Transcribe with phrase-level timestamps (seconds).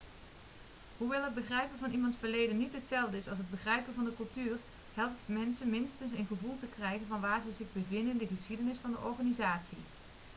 [0.97, 4.57] hoewel het begrijpen van iemands verleden niet hetzelfde is als het begrijpen van de cultuur
[4.93, 8.35] helpt het mensen minstens een gevoel te krijgen van waar ze zich bevinden in de
[8.35, 9.77] geschiedenis van de organisatie